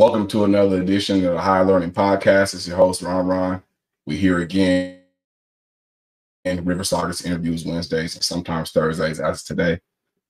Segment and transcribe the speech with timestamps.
[0.00, 2.54] Welcome to another edition of the Higher Learning Podcast.
[2.54, 3.62] It's your host, Ron Ron.
[4.06, 5.02] We're here again
[6.46, 9.78] in River Sagas interviews Wednesdays and sometimes Thursdays as today.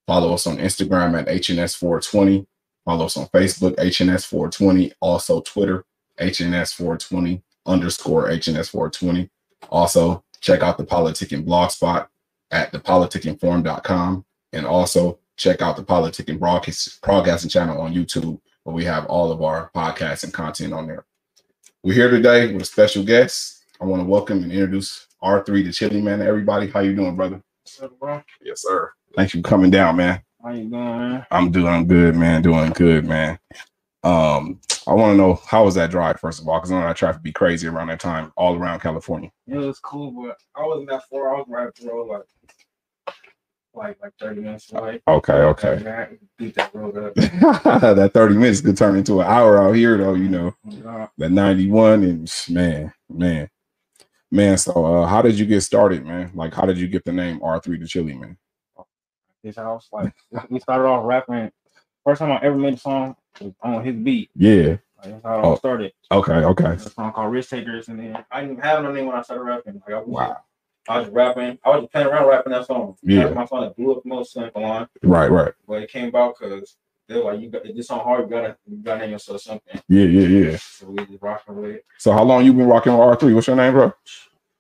[0.09, 2.49] Follow us on Instagram at HNS420.
[2.85, 4.91] Follow us on Facebook, HNS420.
[5.01, 5.85] Also Twitter,
[6.19, 9.31] HNS420 underscore HNS420.
[9.71, 12.11] Also check out the Politicking blog spot
[12.51, 14.25] at thepolitickingforum.com.
[14.53, 19.33] And also check out the Politicking broadcast, broadcasting channel on YouTube where we have all
[19.33, 21.05] of our podcasts and content on there.
[21.83, 23.65] We're here today with a special guest.
[23.81, 26.21] I want to welcome and introduce R3 the Chili Man.
[26.21, 27.43] Everybody, how you doing, brother?
[27.63, 28.23] What's up, bro?
[28.43, 28.93] Yes, sir.
[29.17, 30.21] Thanks for coming down, man.
[30.43, 31.27] How you doing, man?
[31.31, 32.43] I'm doing good, man.
[32.43, 33.39] Doing good, man.
[34.03, 36.87] Um, I want to know how was that drive, first of all, because I know
[36.87, 39.31] that traffic be crazy around that time, all around California.
[39.47, 41.35] It was cool, but I wasn't that far.
[41.35, 42.23] I was right road, like
[43.75, 45.01] like like 30 minutes away.
[45.07, 45.89] Okay, okay.
[45.89, 47.15] I beat that road up.
[47.17, 50.55] that 30 minutes could turn into an hour out here, though, you know.
[50.87, 53.49] Uh, That 91 and man, man,
[54.31, 54.59] man.
[54.59, 56.31] So uh how did you get started, man?
[56.35, 58.37] Like how did you get the name R3 the Chili Man?
[59.43, 60.13] his house, like
[60.51, 61.51] we started off rapping.
[62.05, 64.31] First time I ever made a song was on his beat.
[64.37, 64.77] Yeah.
[65.03, 65.57] Like, that's how it all Oh.
[65.57, 65.93] started.
[66.13, 66.73] Okay, okay.
[66.73, 69.17] It's a song called Risk Takers, and then I didn't even have no name when
[69.17, 69.81] I started rapping.
[69.87, 70.37] Like I Wow.
[70.91, 71.59] I was rapping.
[71.65, 72.97] I was just playing around rapping that song.
[73.03, 73.25] Yeah.
[73.25, 74.89] That's my song that blew up the most simple line.
[75.03, 75.53] Right, right.
[75.67, 76.77] But it came about because
[77.09, 78.25] they're like, you got this song hard.
[78.25, 79.81] You gotta, you gotta name yourself something.
[79.89, 80.57] Yeah, yeah, yeah.
[80.57, 81.87] So we just rocking with it.
[81.99, 83.35] So how long you been rocking with R3?
[83.35, 83.93] What's your name, bro?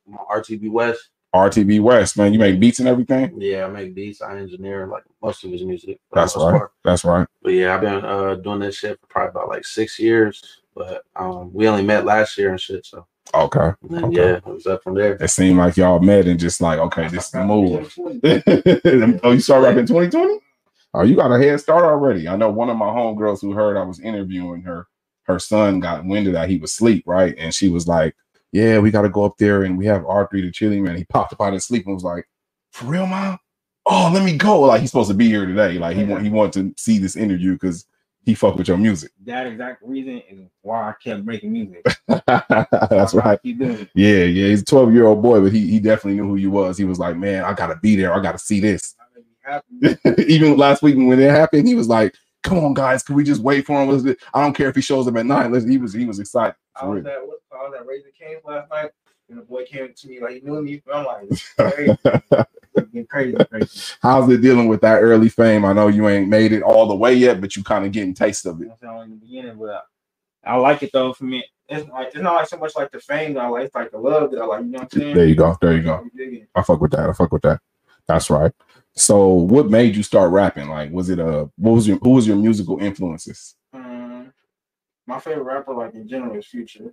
[0.07, 1.11] I'm on RTB West.
[1.35, 2.33] RTB West, man.
[2.33, 3.41] You make beats and everything?
[3.41, 4.21] Yeah, I make beats.
[4.21, 6.01] I engineer like most of his music.
[6.13, 6.51] That's right.
[6.51, 6.73] part.
[6.85, 7.27] That's right.
[7.43, 10.61] But yeah, I've been uh, doing this shit for probably about like six years.
[10.75, 12.87] But um, we only met last year and shit.
[12.87, 13.73] So Okay.
[13.93, 14.17] Okay.
[14.17, 15.15] yeah, it was up from there.
[15.15, 17.95] It seemed like y'all met and just like, okay, this is the move.
[19.23, 20.39] oh, you started rapping 2020?
[20.95, 22.27] Oh, you got a head start already.
[22.27, 24.89] I know one of my homegirls who heard I was interviewing her,
[25.25, 27.35] her son got winded that he was asleep, right?
[27.39, 28.17] And she was like,
[28.53, 30.97] Yeah, we got to go up there and we have R3 the chili man.
[30.97, 32.29] He popped up out of sleep and was like,
[32.73, 33.39] For real, mom?
[33.87, 34.61] Oh, let me go.
[34.61, 35.75] Like he's supposed to be here today.
[35.75, 37.87] Like he want he wanted to see this interview because
[38.25, 39.13] he fuck with your music.
[39.25, 41.85] That exact reason is why I kept making music.
[42.27, 43.39] That's right.
[43.43, 44.49] Yeah, yeah.
[44.49, 46.77] He's a 12 year old boy, but he, he definitely knew who you was.
[46.77, 48.13] He was like, Man, I gotta be there.
[48.13, 48.95] I gotta see this.
[49.01, 50.23] I made me happy.
[50.33, 53.43] even last week when it happened, he was like, "Come on, guys, can we just
[53.43, 54.17] wait for him?
[54.35, 55.53] I don't care if he shows up at nine.
[55.53, 56.55] Let's, he was he was excited.
[56.77, 58.91] I was at I was at Raising Cane's last night,
[59.29, 60.83] and the boy came to me like he knew me.
[60.93, 62.49] I'm like,
[63.09, 63.95] crazy, crazy.
[64.03, 65.65] How's it dealing with that early fame?
[65.65, 68.15] I know you ain't made it all the way yet, but you kind of getting
[68.15, 68.67] taste of it.
[68.67, 69.87] know what I'm in the beginning, but
[70.45, 71.13] I like it though.
[71.13, 73.67] For me, it's like it's not like so much like the fame that I like.
[73.67, 74.63] It's like the love that I like.
[74.63, 75.15] You know what I'm saying?
[75.15, 75.57] There you go.
[75.61, 76.07] There you go.
[76.55, 77.09] I fuck with that.
[77.09, 77.61] I fuck with that.
[78.07, 78.53] That's right.
[78.95, 80.69] So, what made you start rapping?
[80.69, 83.55] Like, was it a what was your who was your musical influences?
[83.73, 84.33] Um,
[85.07, 86.93] my favorite rapper, like in general, is Future.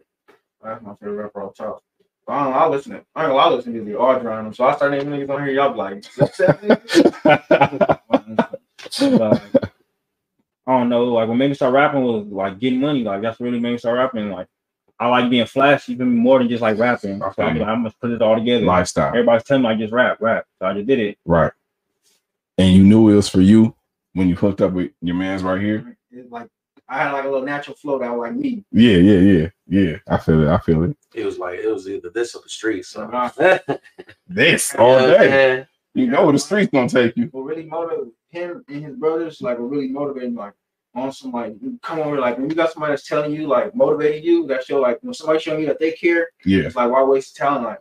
[0.63, 1.83] That's my favorite rapper off top.
[2.27, 3.99] But I don't know, I listen to I ain't gonna lie, I listen to music
[3.99, 4.53] all drawing them.
[4.53, 7.99] So I start naming niggas on here, y'all be like, "That's that nigga?"
[8.99, 9.71] But, like,
[10.67, 13.03] I don't know, like when made me start rapping was like getting money.
[13.03, 14.29] Like that's really made me start rapping.
[14.29, 14.47] Like
[14.99, 17.19] I like being flashy even more than just like rapping.
[17.19, 18.65] So I'm like, I must put it all together.
[18.65, 20.45] Lifestyle, Everybody's telling me like just rap, rap.
[20.59, 21.17] So I just did it.
[21.25, 21.51] right?
[22.57, 23.75] And you knew it was for you
[24.13, 25.97] when you hooked up with your man's right here.
[26.11, 26.49] It's like
[26.89, 28.63] I had like a little natural flow that was like me.
[28.71, 29.95] Yeah, yeah, yeah, yeah.
[30.07, 30.47] I feel it.
[30.49, 30.97] I feel it.
[31.13, 32.89] It was like it was either this or the streets.
[32.89, 33.03] So.
[33.03, 33.59] Uh-huh.
[34.27, 35.29] This all know what I'm day.
[35.29, 35.65] saying?
[35.93, 37.27] You know where the streets gonna take you.
[37.31, 40.53] what really motivated him and his brothers, like what really motivated like
[40.95, 44.23] on some like come over like when you got somebody that's telling you like motivating
[44.23, 46.63] you, that show like when somebody showing you that they care, Yeah.
[46.63, 47.65] it's like why waste talent?
[47.65, 47.79] Like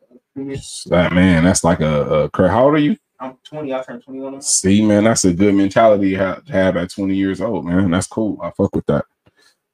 [0.87, 2.97] That man, that's like a, a how old are you?
[3.19, 4.43] I'm 20, I turned 21.
[4.43, 7.91] See, man, that's a good mentality to have, at 20 years old, man.
[7.91, 8.39] That's cool.
[8.43, 9.05] I fuck with that.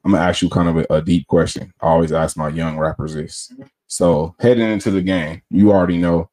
[0.05, 1.73] I'm gonna ask you kind of a, a deep question.
[1.81, 3.53] I always ask my young rappers this.
[3.53, 3.63] Mm-hmm.
[3.87, 6.29] So heading into the game, you already know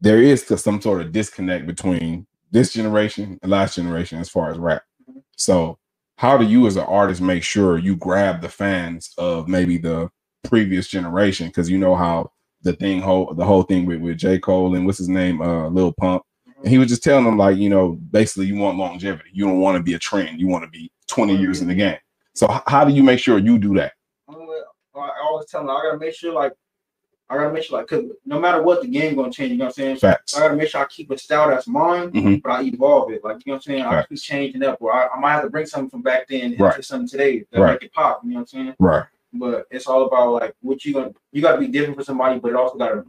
[0.00, 4.58] there is some sort of disconnect between this generation and last generation as far as
[4.58, 4.82] rap.
[5.08, 5.20] Mm-hmm.
[5.36, 5.78] So
[6.16, 10.10] how do you as an artist make sure you grab the fans of maybe the
[10.42, 11.48] previous generation?
[11.48, 12.32] Because you know how
[12.64, 14.38] the thing whole the whole thing with, with J.
[14.38, 16.22] Cole and what's his name, uh Lil Pump.
[16.62, 19.28] And he was just telling them, like, you know, basically you want longevity.
[19.32, 20.40] You don't want to be a trend.
[20.40, 21.98] You want to be 20 years in the game.
[22.34, 23.92] So h- how do you make sure you do that?
[24.28, 26.52] I always tell them I gotta make sure like
[27.28, 29.64] I gotta make sure like cause no matter what the game gonna change, you know
[29.64, 29.96] what I'm saying?
[29.96, 30.32] Facts.
[30.32, 32.42] So I gotta make sure I keep a style that's mine, Mhm.
[32.42, 33.24] but I evolve it.
[33.24, 33.82] Like you know what I'm saying?
[33.82, 36.52] I keep changing up, or I, I might have to bring something from back then
[36.52, 36.84] into Right.
[36.84, 37.72] something today that Right.
[37.72, 38.20] make it pop.
[38.24, 38.74] You know what I'm saying?
[38.78, 39.04] Right.
[39.34, 42.50] But it's all about like what you gonna you gotta be different for somebody, but
[42.50, 43.04] it also gotta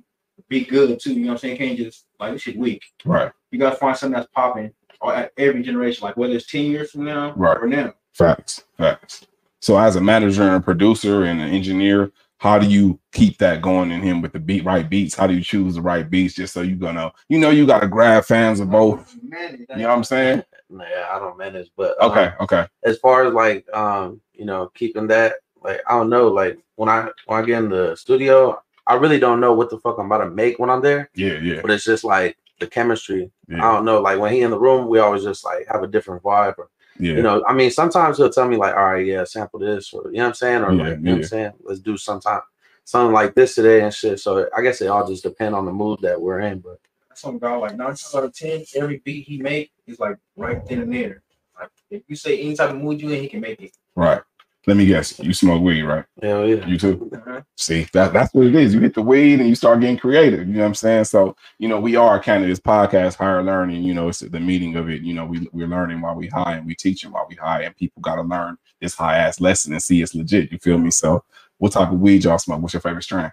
[0.50, 1.13] be good too.
[1.13, 1.54] You know what I'm saying?
[1.54, 2.83] You can't just like this shit weak.
[3.06, 3.31] Right.
[3.51, 6.92] You gotta find something that's popping or at every generation, like whether it's 10 years
[6.92, 7.57] from now Right.
[7.57, 7.94] or now.
[8.13, 8.63] Facts.
[8.77, 9.27] Facts.
[9.62, 13.92] So as a manager and producer and an engineer, how do you keep that going
[13.92, 15.16] in him with the beat right beats?
[15.16, 17.88] How do you choose the right beats just so you gonna you know you gotta
[17.88, 19.16] grab fans of both?
[19.22, 20.44] Man, You know what I'm saying?
[20.69, 22.66] Yeah, I don't manage, but um, Okay, okay.
[22.83, 26.89] as far as like um you know keeping that like i don't know like when
[26.89, 30.06] i when i get in the studio i really don't know what the fuck i'm
[30.07, 33.57] about to make when i'm there Yeah, yeah, but it's just like the chemistry i
[33.59, 36.23] don't know like when he in the room we always just like have a different
[36.23, 36.69] vibe or
[37.00, 37.13] yeah.
[37.17, 40.03] you know i mean sometimes he'll tell me like all right yeah sample this or
[40.12, 41.97] you know what i'm saying or Yeah, like you know what i'm saying let's do
[41.97, 42.41] sometime
[42.85, 45.73] something like this today and shit so i guess it all just depend on the
[45.73, 46.79] mood that we're in but
[47.17, 50.65] some guy like nine times out of ten, every beat he make is like right
[50.65, 51.23] then and there.
[51.57, 53.71] Like if you say any type of mood you in, he can make it.
[53.95, 54.21] right.
[54.67, 55.19] Let me guess.
[55.19, 56.06] You smoke weed, right?
[56.21, 57.12] hell yeah You too.
[57.13, 57.41] Uh-huh.
[57.56, 58.73] See, that that's what it is.
[58.73, 60.47] You hit the weed and you start getting creative.
[60.47, 61.03] You know what I'm saying?
[61.06, 63.83] So, you know, we are kind of this podcast, higher learning.
[63.83, 65.01] You know, it's the meaning of it.
[65.01, 67.75] You know, we we're learning while we high and we teaching while we high, and
[67.75, 70.51] people got to learn this high ass lesson and see it's legit.
[70.51, 70.91] You feel me?
[70.91, 71.23] So,
[71.57, 72.62] what type of weed y'all smoke?
[72.62, 73.31] What's your favorite strain?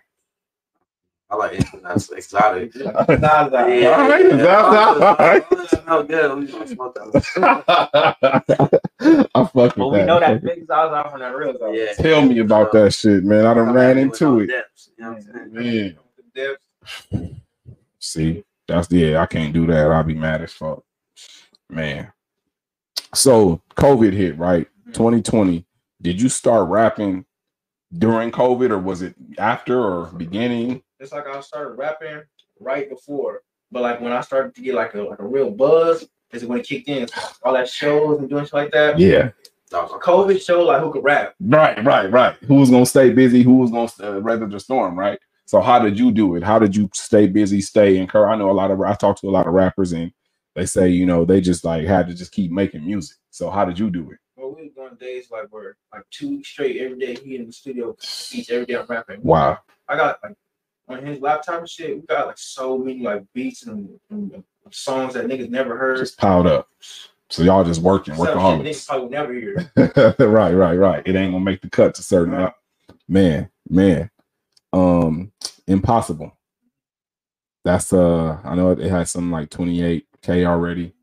[1.32, 2.92] I like anything that's exotic Nah,
[3.48, 3.66] nah.
[3.66, 5.04] Yeah, All right, yeah, that's- yeah.
[5.08, 5.44] all right.
[5.68, 6.38] Smell good.
[6.38, 8.20] We gonna smoke that.
[9.34, 10.06] I fuck with But we that.
[10.06, 11.70] know that big size out from that real size.
[11.74, 11.92] Yeah.
[11.94, 13.46] Tell me about that shit, man.
[13.46, 14.46] I done ran into it.
[14.48, 15.52] Depths, you know what I'm?
[15.52, 15.96] Man.
[16.34, 16.58] The.
[17.98, 19.90] See, that's yeah, I can't do that.
[19.90, 20.82] I'll be mad as fuck.
[21.70, 22.12] Man.
[23.14, 24.66] So COVID hit, right?
[24.82, 24.92] Mm-hmm.
[24.92, 25.64] 2020.
[26.00, 27.24] Did you start rapping
[27.96, 30.82] during COVID or was it after or beginning?
[31.02, 32.22] It's like I started rapping
[32.60, 36.06] right before, but like when I started to get like a like a real buzz,
[36.32, 37.08] is when it kicked in.
[37.42, 38.98] All that shows and doing shit like that.
[38.98, 39.30] Yeah.
[39.70, 41.34] That was a COVID showed like who could rap.
[41.40, 42.36] Right, right, right.
[42.46, 43.42] Who was gonna stay busy?
[43.42, 44.98] Who was gonna uh, weather the storm?
[44.98, 45.18] Right.
[45.46, 46.42] So how did you do it?
[46.42, 48.34] How did you stay busy, stay encouraged?
[48.34, 50.12] I know a lot of I talk to a lot of rappers and
[50.54, 53.16] they say you know they just like had to just keep making music.
[53.30, 54.18] So how did you do it?
[54.36, 57.46] Well, we was going days like where like two weeks straight every day he in
[57.46, 57.96] the studio
[58.32, 59.22] each every day I'm rapping.
[59.22, 59.58] Wow.
[59.88, 60.36] I got like
[60.88, 65.14] on his laptop and shit, we got like so many like beats and, and songs
[65.14, 65.98] that niggas never heard.
[65.98, 66.68] Just piled up.
[67.30, 68.62] So y'all just working, shit workaholics.
[68.62, 69.70] niggas probably never hear.
[70.28, 71.02] right, right, right.
[71.06, 72.52] It ain't gonna make the cut to certain Right.
[73.08, 74.10] man, man.
[74.72, 75.32] Um,
[75.66, 76.36] impossible.
[77.64, 80.94] That's uh, I know it, had something like 28k already.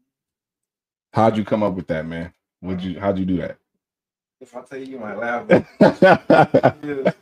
[1.13, 2.33] How'd you come up with that, man?
[2.61, 3.57] Would you how'd you do that?
[4.41, 5.47] If I tell you, you might laugh.
[5.47, 5.65] but
[6.01, 7.13] yeah,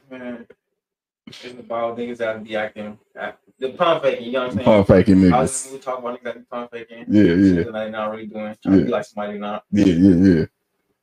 [1.28, 4.26] It's about niggas that be acting, act- the pump faking.
[4.26, 4.66] You know what I'm saying?
[4.66, 5.72] Pump faking I was niggas.
[5.74, 7.06] we talk about niggas that be pump faking.
[7.10, 8.56] Yeah, yeah, Shit they not really doing.
[8.64, 9.64] Trying to be like somebody not.
[9.72, 10.46] yeah, yeah, yeah.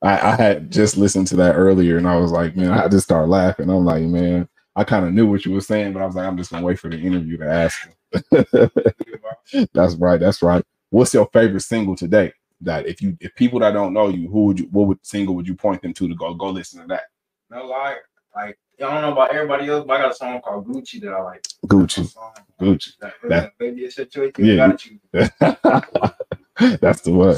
[0.03, 3.05] I, I had just listened to that earlier and I was like, man, I just
[3.05, 3.71] started laughing.
[3.71, 6.27] I'm like, man, I kind of knew what you were saying, but I was like,
[6.27, 7.89] I'm just gonna wait for the interview to ask.
[9.73, 10.21] That's right.
[10.21, 10.65] That's right.
[10.91, 12.33] What's your favorite single today?
[12.61, 15.35] That if you if people that don't know you, who would you what would single
[15.37, 17.05] would you point them to to go go listen to that?
[17.51, 17.97] No lie.
[18.35, 21.13] Like I don't know about everybody else, but I got a song called Gucci that
[21.13, 21.43] I like.
[21.67, 22.13] Gucci.
[22.61, 22.93] Gucci.
[23.01, 24.33] that, That- baby, it's your choice.
[24.39, 24.99] Yeah, you.
[26.81, 27.37] That's the one.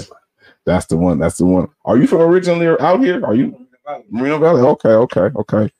[0.67, 1.19] That's the one.
[1.19, 1.69] That's the one.
[1.85, 3.25] Are you from originally out here?
[3.25, 3.67] Are you
[4.11, 4.63] Moreno Valley?
[4.63, 5.71] Okay, okay, okay.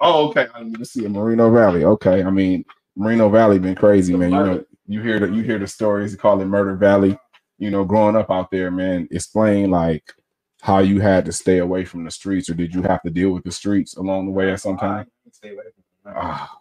[0.00, 0.46] Oh, okay.
[0.54, 1.84] I need to see a Moreno Valley.
[1.84, 2.22] Okay.
[2.22, 2.64] I mean,
[2.96, 4.30] Moreno Valley been crazy, man.
[4.32, 7.18] You know, you hear the you hear the stories, they call it Murder Valley.
[7.58, 9.08] You know, growing up out there, man.
[9.10, 10.04] Explain like
[10.60, 13.30] how you had to stay away from the streets, or did you have to deal
[13.30, 15.06] with the streets along the way at some time?
[15.26, 15.62] I stay away
[16.04, 16.16] from it.
[16.16, 16.54] Ah,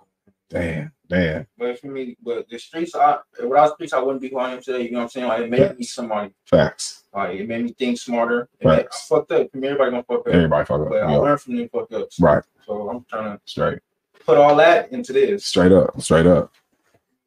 [0.49, 1.45] Damn, damn.
[1.57, 4.61] But for me, but the streets, I without streets, I wouldn't be who I am
[4.61, 4.83] today.
[4.83, 5.27] You know what I'm saying?
[5.27, 6.31] Like it made me somebody.
[6.45, 7.03] Facts.
[7.13, 8.47] Like it made me think smarter.
[8.61, 9.07] It made, I Facts.
[9.09, 9.49] fucked up.
[9.53, 10.27] I mean, everybody gonna fuck up.
[10.29, 10.89] Everybody fuck up.
[10.89, 12.17] But I learned from them fuck ups.
[12.21, 12.43] Right.
[12.65, 13.79] So I'm trying to Straight.
[14.25, 15.45] put all that into this.
[15.45, 15.99] Straight up.
[16.01, 16.53] Straight up.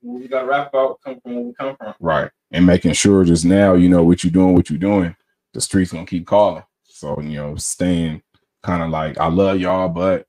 [0.02, 1.92] We got to rap about come from where we come from.
[2.00, 2.30] Right.
[2.52, 5.14] And making sure just now, you know, what you're doing, what you're doing,
[5.54, 6.62] the streets gonna keep calling.
[6.84, 8.22] So, you know, staying
[8.62, 10.26] kind of like, I love y'all, but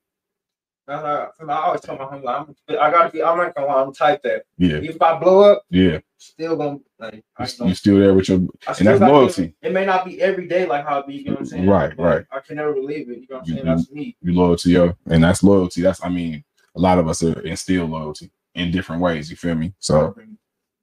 [0.87, 3.23] how, I always tell my homie, I'm, I gotta be.
[3.23, 3.81] I'm not gonna lie.
[3.81, 4.43] I'm type that.
[4.57, 5.99] yeah, If I blow up, yeah.
[6.17, 7.23] still gonna like.
[7.39, 9.55] You, still there with your I and that's loyalty.
[9.61, 11.67] It may not be every day like how it be, you know what I'm saying?
[11.67, 12.25] Right, But right.
[12.31, 13.19] I can never believe it.
[13.21, 13.65] You know what I'm You saying?
[13.65, 13.71] do.
[13.75, 14.17] That's me.
[14.21, 15.81] You loyal to your and that's loyalty.
[15.81, 16.43] That's I mean,
[16.75, 19.29] a lot of us are instill loyalty in different ways.
[19.29, 19.73] You feel me?
[19.79, 20.17] So Much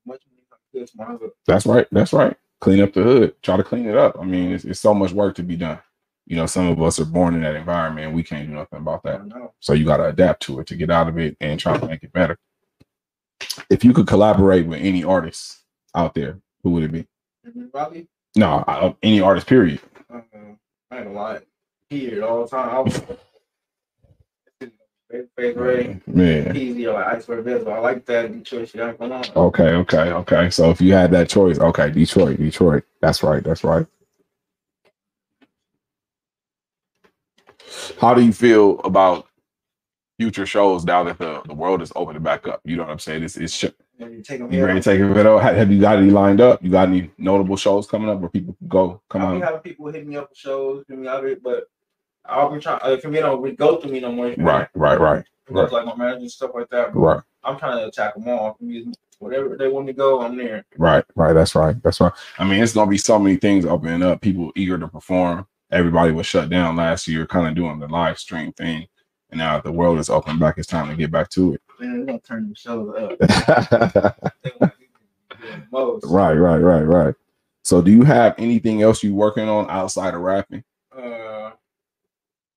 [0.06, 1.30] money I could to my hood.
[1.46, 1.86] that's right.
[1.92, 2.34] That's right.
[2.60, 3.42] Clean up the hood.
[3.42, 4.16] Try to clean it up.
[4.20, 5.78] I mean, it's, it's so much work to be done.
[6.26, 8.80] You know, some of us are born in that environment and we can't do nothing
[8.80, 9.22] about that.
[9.60, 11.86] So you got to adapt to it to get out of it and try to
[11.86, 12.36] make it better.
[13.70, 17.06] If you could collaborate with any artist out there, who would it be?
[17.72, 18.08] Probably.
[18.36, 19.46] No, I, any artist.
[19.46, 19.80] Period.
[20.12, 20.20] Uh,
[20.90, 21.44] I ain't a lot.
[21.88, 22.92] Here all the time.
[25.12, 26.54] I Faith Ray, Man.
[26.54, 27.72] Peezy, or like Icewear Vezzo.
[27.72, 28.80] I like that Detroit shit.
[28.82, 29.22] I.
[29.36, 30.50] Okay, okay, okay.
[30.50, 32.84] So if you had that choice, okay, Detroit, Detroit.
[33.00, 33.42] That's right.
[33.44, 33.86] That's right.
[38.00, 39.26] How do you feel about
[40.18, 42.60] future shows now that the, the world is opening back up?
[42.64, 43.24] You know what I'm saying?
[43.24, 44.66] It's it's you take you here.
[44.66, 45.42] ready to take it out?
[45.42, 46.62] Ha- Have you got any lined up?
[46.62, 49.02] You got any notable shows coming up where people can go?
[49.10, 49.40] Come be on.
[49.42, 51.64] having people hit me up for shows, me out of it, but
[52.28, 52.80] I'll be trying.
[52.82, 54.34] Uh, for me, don't go through me no more.
[54.38, 56.94] Right, right, right, Because, like my manager and stuff like that.
[56.94, 58.54] Right, I'm trying to attack them all.
[58.54, 60.64] For me, whatever they want to go, I'm there.
[60.76, 61.32] right, right.
[61.32, 61.80] That's right.
[61.82, 62.12] That's right.
[62.38, 64.20] I mean, it's gonna be so many things opening up.
[64.20, 65.46] People eager to perform.
[65.70, 68.86] Everybody was shut down last year, kind of doing the live stream thing.
[69.30, 71.62] And now the world is open back, it's time to get back to it.
[71.78, 73.16] Man, gonna turn them shows up.
[73.20, 74.88] right, They gonna be
[75.42, 76.04] doing the most.
[76.06, 77.14] right, right, right.
[77.64, 80.64] So, do you have anything else you working on outside of rapping,
[80.96, 81.50] Uh,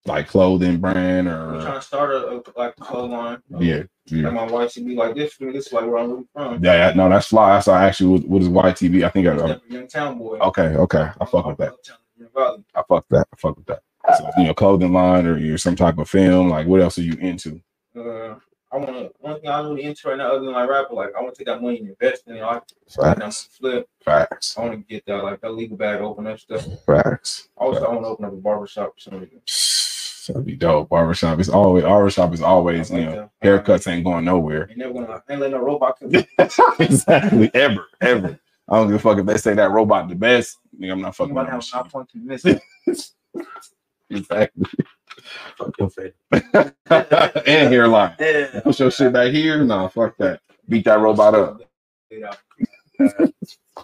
[0.06, 3.38] like clothing brand I'm trying to start a, a like a clothes line.
[3.60, 5.54] yeah, yeah, And my wife should be like this for me.
[5.54, 6.64] This is like where I'm really from.
[6.64, 6.90] yeah?
[6.90, 7.54] yeah, No, that's fly.
[7.54, 9.04] That's actually what, what is YTV.
[9.06, 10.38] I think I, Young, young town boy.
[10.40, 11.10] okay, okay.
[11.20, 11.74] I fuck with that.
[11.74, 12.64] Uptown, Green Valley.
[12.76, 13.28] I fuck that.
[13.32, 13.82] I fuck with that.
[14.18, 16.50] So, you know, clothing line or you're some type of film.
[16.50, 17.62] Like, what else are you into?
[17.96, 18.36] Uh,
[18.74, 19.12] I want to.
[19.20, 21.40] One thing I'm really into right now, other than like rapper, like I want to
[21.40, 22.42] take that money and invest in it.
[22.42, 23.88] Like Facts, flip.
[24.04, 26.66] facts, I want to get that like that legal bag open up stuff.
[26.86, 27.50] facts.
[27.58, 29.30] Also, I want to open up a barbershop or something.
[30.28, 30.90] That'd be dope.
[30.90, 34.68] Barbershop is always barbershop is always you know haircuts ain't going nowhere.
[34.70, 35.24] Ain't never gonna.
[35.30, 36.12] Ain't let no robot come.
[36.80, 37.52] exactly.
[37.54, 38.40] Ever, ever.
[38.70, 40.58] I don't give a fuck if they say that robot the best.
[40.80, 41.92] Nigga, I'm not fucking with Somebody that have not machine.
[41.92, 42.46] point to miss.
[44.12, 44.66] Exactly.
[45.58, 46.14] Fuck your face.
[46.32, 48.16] and hairline.
[48.20, 48.62] Yeah.
[48.64, 49.64] Push your shit back here.
[49.64, 50.42] Nah, fuck that.
[50.70, 51.62] Beat that robot up.
[52.12, 52.36] Yeah.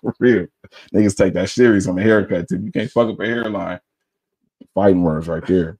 [0.01, 0.47] For real.
[0.93, 2.61] Niggas take that serious on the haircut too.
[2.63, 3.79] You can't fuck up a hairline.
[4.75, 5.77] Fighting words right there.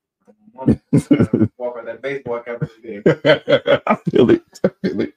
[1.57, 3.81] Walk out that baseball cap every day.
[3.87, 4.43] I feel it.
[4.63, 5.13] I feel it.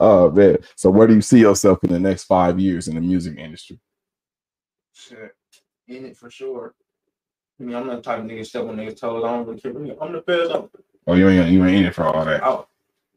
[0.00, 0.58] Oh man.
[0.76, 3.78] So where do you see yourself in the next five years in the music industry?
[4.92, 5.34] Shit.
[5.86, 6.74] In it for sure.
[7.60, 9.24] I mean, I'm not the type of nigga step on niggas' toes.
[9.24, 9.72] I don't really care.
[10.00, 10.50] I'm the best.
[10.52, 10.68] I'm,
[11.06, 12.44] Oh, you ain't you ain't in it for all that.
[12.44, 12.62] I,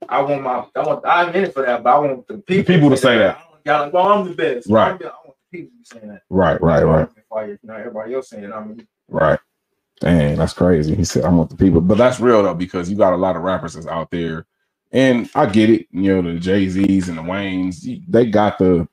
[0.08, 0.66] I want my.
[0.76, 1.06] I want.
[1.06, 3.38] I'm in it for that, but I want the people, people to say that.
[3.38, 4.68] I don't- Y'all like, well, I'm the best.
[4.70, 4.92] Right.
[4.94, 6.22] I'm the- I want the people to be saying that.
[6.30, 8.52] Right, right, right, Fire, you everybody else saying it.
[8.52, 9.40] I mean, right.
[10.02, 10.96] Dang, that's crazy.
[10.96, 11.80] He said, I want the people.
[11.80, 14.48] But that's real though, because you got a lot of rappers that's out there.
[14.92, 18.88] And I get it, you know, the Jay-Z's and the Waynes, they got the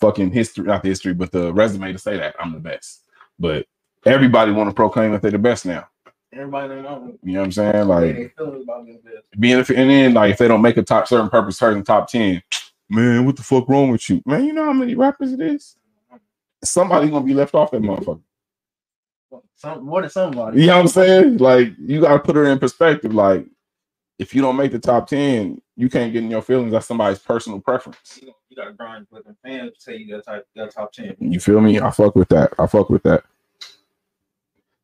[0.00, 3.02] fucking history, not the history, but the resume to say that I'm the best.
[3.40, 3.66] But
[4.06, 5.88] everybody want to proclaim that they're the best now.
[6.32, 7.12] everybody know.
[7.24, 7.88] You know what I'm saying?
[7.88, 9.40] Like, Like they being the best.
[9.40, 12.40] being and then like if they don't make a top certain purpose certain top 10,
[12.88, 14.22] man, what the fuck wrong with you?
[14.24, 15.76] Man, you know how many rappers it is?
[16.64, 18.22] Somebody gonna be left off that motherfucker.
[19.54, 20.60] Some more than somebody.
[20.60, 21.36] You know what I'm saying?
[21.38, 23.14] Like you gotta put it in perspective.
[23.14, 23.46] Like
[24.18, 26.72] if you don't make the top 10, you can't get in your feelings.
[26.72, 28.20] That's somebody's personal preference.
[28.22, 31.16] You, you gotta grind with the fans to say you got type got top ten.
[31.18, 31.80] You feel me?
[31.80, 32.52] I fuck with that.
[32.58, 33.24] I fuck with that.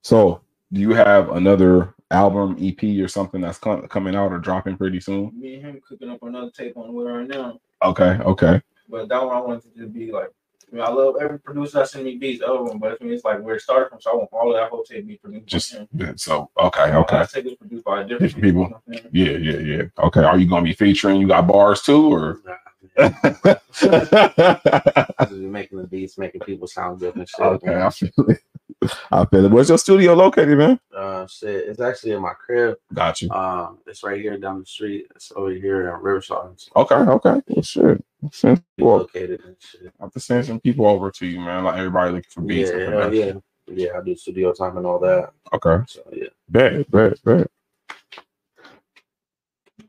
[0.03, 0.41] So
[0.73, 5.01] do you have another album, EP, or something that's com- coming out or dropping pretty
[5.01, 5.39] soon?
[5.39, 7.61] Me and him cooking up another tape on the way right now.
[7.83, 8.63] Okay, okay.
[8.89, 10.31] But that one I wanted to just be like
[10.71, 13.05] I mean, I love every producer that send me beats, the other one, but I
[13.05, 14.01] mean, it's like where it started from.
[14.01, 15.47] So I want all of that whole tape be produced.
[15.47, 17.17] Just yeah, so okay, okay.
[17.17, 18.63] Last tape is produced by different, Different people.
[18.63, 19.09] you know what I'm saying?
[19.13, 19.83] Yeah, yeah, yeah.
[20.07, 20.23] Okay.
[20.25, 21.21] Are you gonna be featuring?
[21.21, 22.41] You got bars too, or?
[22.47, 22.59] I
[23.01, 27.41] okay, just making the beats, making people sound good and shit.
[27.41, 28.41] I feel it.
[29.11, 29.51] I feel it.
[29.51, 30.81] Where's your studio located, man?
[30.95, 32.77] Uh, shit, it's actually in my crib.
[32.95, 33.31] Got you.
[33.31, 35.07] Um, it's right here down the street.
[35.15, 36.63] It's over here in Riverside.
[36.77, 37.43] Okay, okay.
[37.49, 38.05] Well, shit.
[38.33, 39.93] Send, well, located and shit.
[40.01, 41.65] I have to send some people over to you, man.
[41.65, 42.71] Like everybody looking for beats.
[42.71, 43.33] Yeah, yeah,
[43.67, 43.99] yeah.
[43.99, 45.31] I do studio time and all that.
[45.53, 45.85] Okay.
[45.89, 46.29] So yeah.
[46.49, 47.51] Bet, bet, bet.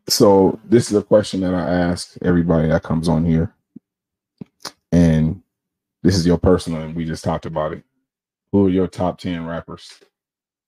[0.08, 3.54] So this is a question that I ask everybody that comes on here,
[4.92, 5.42] and
[6.02, 7.84] this is your personal, and we just talked about it.
[8.52, 10.00] Who are your top ten rappers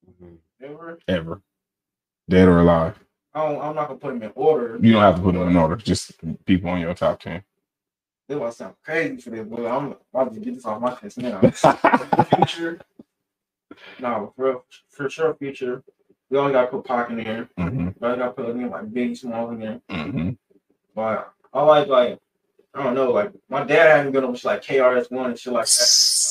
[0.08, 0.38] Mhm.
[0.62, 1.00] Ever?
[1.08, 1.42] ever,
[2.30, 3.00] dead or alive?
[3.34, 4.78] I don't, I'm not gonna put them in order.
[4.82, 5.76] You don't have to put them in order.
[5.78, 6.14] Just
[6.46, 7.44] people on your top ten.
[8.28, 11.18] This might sound crazy for this, but I'm about to get this off my chest
[11.18, 11.42] now.
[12.30, 12.80] future.
[14.00, 15.84] No, for for sure, future.
[16.30, 17.50] We only gotta put Pac in there.
[17.58, 19.82] hmm We only gotta put a name like Biggie Smalls in there.
[19.90, 20.30] hmm
[20.96, 22.20] But I like like
[22.74, 25.66] I don't know, like my dad hadn't been on like KRS One and shit like
[25.66, 25.72] that.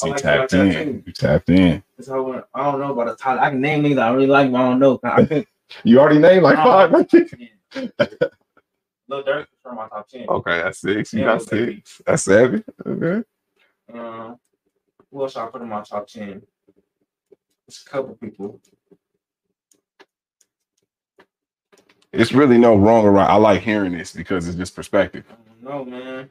[0.03, 1.05] I You like tapped that in.
[1.07, 1.83] You tapped in.
[2.01, 3.43] So when, I don't know about the title.
[3.45, 5.01] I can name niggas I really like, but I don't know.
[5.05, 5.49] I couldn't.
[5.85, 6.91] You already named like five.
[6.93, 7.27] right there.
[9.09, 10.27] Lil Durk from my top ten.
[10.29, 11.13] Okay, that's six.
[11.13, 11.75] You Yeah, got okay.
[11.77, 12.03] six.
[12.07, 12.65] That's seven.
[12.87, 13.23] Okay.
[13.95, 14.39] Um,
[15.11, 16.43] who else I put in my top ten?
[17.69, 18.61] It's a couple people.
[22.13, 23.31] It's really no wrong or right.
[23.31, 25.25] I like hearing this because it's just perspective.
[25.61, 26.31] No man.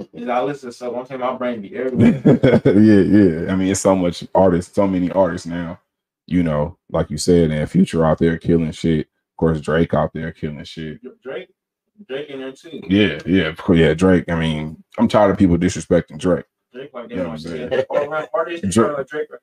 [0.00, 1.10] I listen to stuff.
[1.10, 2.22] I'm my brain be everywhere.
[2.64, 3.00] yeah,
[3.46, 3.52] yeah.
[3.52, 5.80] I mean, it's so much artists, so many artists now.
[6.26, 9.06] you know, like you said, and Future out there killing shit.
[9.06, 11.00] Of course, Drake out there killing shit.
[11.22, 11.48] Drake,
[12.08, 12.80] Drake in there too.
[12.88, 13.94] Yeah, yeah, yeah.
[13.94, 14.24] Drake.
[14.30, 16.44] I mean, I'm tired of people disrespecting Drake.
[16.72, 17.26] Drake like that.
[17.26, 17.68] I'm saying.
[17.72, 19.28] yeah, all around artists, Drake- like Drake.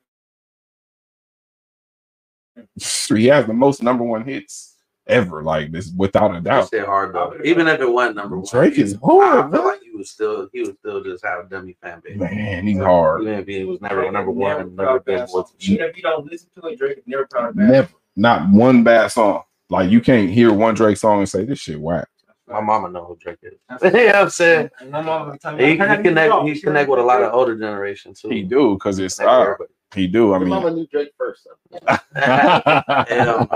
[3.14, 4.75] He has the most number one hits
[5.06, 6.68] ever, like this, without a doubt.
[6.70, 7.34] shit hard though.
[7.44, 10.48] Even if it wasn't number one, Drake is hard, I feel like he was still
[10.52, 12.18] he was still just have a dummy fan base.
[12.18, 13.22] Man, he's hard.
[13.22, 15.28] Even if he was never Drake number one, never and put never out been bad.
[15.60, 18.48] Even if you don't listen to it, Drake is never put out a Never, not
[18.50, 19.42] one bad song.
[19.68, 22.08] Like you can't hear one Drake song and say this shit whack.
[22.46, 23.54] my mama know who Drake is.
[23.68, 24.70] That's- you know what I'm saying?
[24.90, 28.14] My mom was He, he connect you he connect with a lot of older generation
[28.14, 28.28] too.
[28.28, 29.70] He do because it's Connect with uh, everybody.
[29.94, 30.32] He do.
[30.32, 31.44] I Your mean, mama knew Drake first.
[31.44, 31.50] So.
[32.18, 33.48] Um,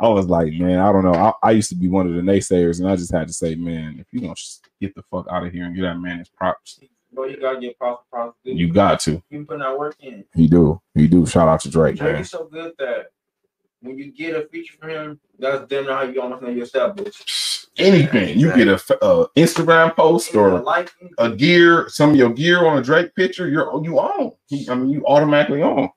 [0.00, 1.14] I was like, man, I don't know.
[1.14, 3.54] I, I used to be one of the naysayers, and I just had to say,
[3.56, 6.18] man, if you don't just get the fuck out of here and get that man
[6.20, 6.78] his props,
[7.12, 8.38] Bro, you gotta get props, props.
[8.44, 8.56] dude.
[8.58, 9.20] you got to.
[9.30, 10.24] You putting that work in.
[10.34, 10.80] He do.
[10.94, 11.26] He do.
[11.26, 12.22] Shout out to Drake, Drake man.
[12.22, 13.06] is so good that
[13.80, 17.51] when you get a feature from him, that's damn how you almost know you're established.
[17.78, 20.62] Anything you get a, uh, Instagram post or
[21.18, 24.32] a gear, some of your gear on a Drake picture, you're you own.
[24.68, 25.88] I mean, you automatically own.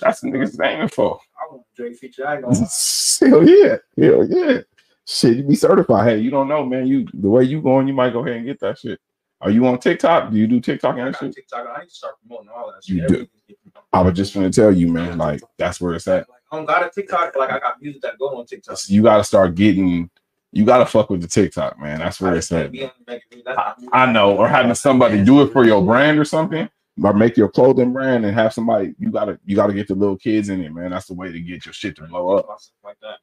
[0.00, 1.18] That's the niggas aiming for.
[1.36, 2.26] I want a Drake feature.
[2.26, 2.44] I ain't.
[3.20, 4.58] Hell yeah, hell yeah.
[5.06, 6.08] Shit, you be certified.
[6.08, 6.86] Hey, you don't know, man.
[6.86, 8.98] You the way you going, you might go ahead and get that shit.
[9.40, 10.30] Are you on TikTok?
[10.30, 11.34] Do you do TikTok I and shit?
[11.34, 11.66] TikTok.
[11.76, 12.96] I need to start promoting all that shit.
[12.96, 13.14] You do.
[13.14, 13.88] Everything get promoted.
[13.92, 15.18] I was just gonna tell you, man.
[15.18, 16.28] Like that's where it's at.
[16.28, 18.78] Like, I don't got a TikTok, but like I got music that go on TikTok.
[18.86, 20.10] You got to start getting.
[20.54, 21.98] You got to fuck with the TikTok, man.
[21.98, 22.70] That's where it's at.
[22.70, 23.42] be on the magazine.
[23.44, 23.58] That's
[23.92, 24.04] I.
[24.04, 26.68] I know, or having somebody do it for your brand or something,
[27.02, 28.94] or make your clothing brand and have somebody.
[29.00, 30.92] You gotta, you gotta get the little kids in it, man.
[30.92, 32.46] That's the way to get your shit to blow up.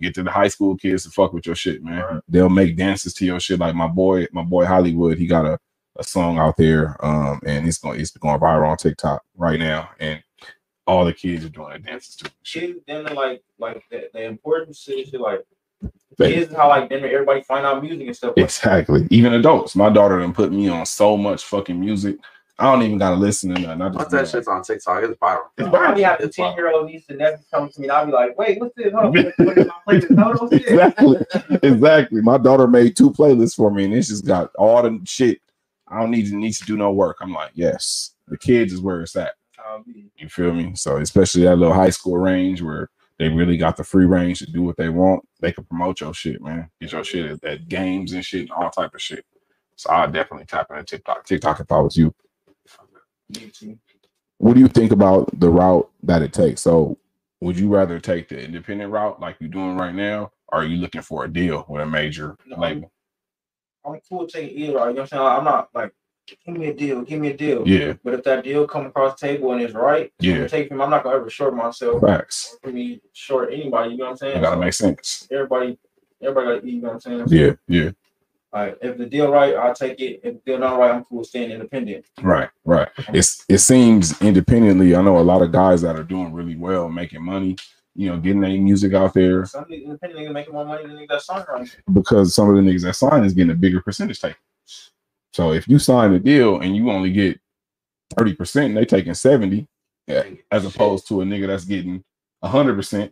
[0.01, 2.21] Get to the high school kids to fuck with your shit, man.
[2.27, 3.59] They'll make dances to your shit.
[3.59, 5.57] Like my boy, my boy Hollywood, he got a,
[5.97, 9.89] a song out there, um, and it's going, it's going viral on TikTok right now,
[10.01, 10.21] and
[10.85, 12.31] all the kids are doing the dances to.
[12.43, 15.45] Kids, then like, like the, the importance shit, like
[16.17, 18.33] kids, is how like then everybody find out music and stuff.
[18.37, 19.07] Like Exactly.
[19.09, 19.75] Even adults.
[19.75, 22.17] My daughter done put me on so much fucking music.
[22.59, 23.81] I don't even gotta listen to nothing.
[23.81, 25.39] I just Once that shit's on TikTok, it's viral.
[25.57, 25.75] It's that.
[25.75, 26.05] I be viral.
[26.05, 28.37] having It's ten year old niece and nephew come to me, and I'll be like,
[28.37, 28.93] "Wait, what's this?
[28.93, 30.19] Hold on, put it in my playlist.
[30.21, 31.17] Hold on, what's this?" exactly.
[31.63, 32.21] exactly.
[32.21, 35.41] My daughter made two playlists for me, and it's just got all the shit.
[35.87, 37.17] I don't need to need to do no work.
[37.19, 39.33] I'm like, yes, the kids is where it's at.
[40.15, 40.73] You feel me?
[40.75, 42.89] So especially that little high school range where
[43.21, 45.23] they really got the free range to do what they want.
[45.41, 46.71] They can promote your shit, man.
[46.81, 49.23] Get your shit at, at games and shit and all type of shit.
[49.75, 51.25] So I definitely tap into TikTok.
[51.25, 52.15] TikTok if I was you.
[54.39, 56.61] What do you think about the route that it takes?
[56.63, 56.97] So
[57.41, 60.31] would you rather take the independent route like you're doing right now?
[60.47, 62.57] Or are you looking for a deal with a major No.
[62.57, 62.91] label?
[63.85, 64.65] I'm cool taking either.
[64.65, 65.21] You know what I'm saying?
[65.23, 65.93] I'm not like,
[66.27, 67.67] give me a deal, give me a deal.
[67.67, 70.47] Yeah, But if that deal come across the table and it's right, Yeah.
[70.47, 70.81] take him.
[70.81, 72.01] I'm not gonna ever short myself.
[72.01, 72.57] facts.
[72.63, 73.91] For me, short anybody.
[73.91, 74.37] You know what I'm saying?
[74.37, 75.27] It gotta So make sense.
[75.31, 75.77] everybody,
[76.21, 76.73] everybody gotta eat.
[76.73, 77.27] You know what I'm saying?
[77.27, 77.91] Yeah, yeah.
[78.53, 80.19] Like if the deal right, I'll take it.
[80.23, 82.05] If the deal not right, I'm cool staying independent.
[82.21, 82.89] Right, right.
[83.13, 84.95] It's it seems independently.
[84.95, 87.55] I know a lot of guys that are doing really well, making money,
[87.95, 91.07] you know, getting their music out there Some independent niggas making more money than niggas
[91.27, 91.71] that songwriting.
[91.93, 94.35] because some of the niggas that sign is getting a bigger percentage take.
[95.33, 97.39] So if you sign a deal and you only get
[98.15, 99.67] 30%, and they taking 70,
[100.07, 102.03] yeah, as opposed to a nigga that's getting
[102.43, 103.11] 100%,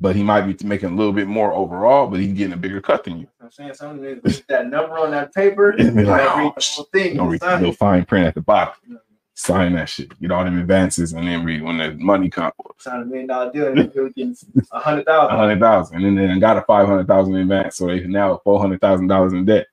[0.00, 2.80] but he might be making a little bit more overall, but he's getting a bigger
[2.80, 3.28] cut than you.
[3.40, 5.70] I'm saying some niggas that number on that paper.
[5.78, 7.16] And be like, read oh, the whole thing.
[7.16, 8.98] Don't read the Sign fine print at the bottom.
[9.36, 10.18] Sign that shit.
[10.20, 12.52] Get all them advances and then read when the money comes.
[12.78, 14.36] Sign a million dollar deal and they're getting
[14.72, 17.76] a hundred a hundred thousand, and then they got a five hundred thousand in advance,
[17.76, 19.66] so they now four hundred thousand dollars in debt.